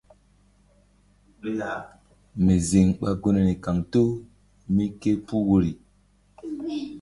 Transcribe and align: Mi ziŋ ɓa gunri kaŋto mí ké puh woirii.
Mi 2.43 2.55
ziŋ 2.67 2.87
ɓa 2.99 3.09
gunri 3.21 3.53
kaŋto 3.63 4.01
mí 4.75 4.85
ké 5.01 5.09
puh 5.25 5.43
woirii. 5.47 5.77